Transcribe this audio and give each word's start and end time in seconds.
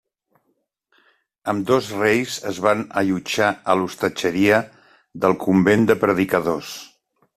Ambdós 1.51 1.89
reis 1.99 2.37
es 2.51 2.61
van 2.67 2.81
allotjar 3.03 3.49
a 3.73 3.75
l'hostatgeria 3.83 4.63
del 5.27 5.37
convent 5.45 5.87
de 5.93 5.99
Predicadors. 6.07 6.73